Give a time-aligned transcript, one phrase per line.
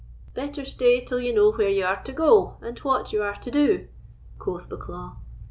[0.33, 3.51] "Better stay till you know where you are to go, and what you are to
[3.51, 3.87] do,"
[4.39, 5.17] quoth Bucklaw.